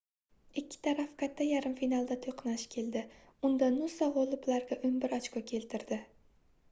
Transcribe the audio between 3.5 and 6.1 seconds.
unda nusa gʻoliblarga 11 ochko keltirdi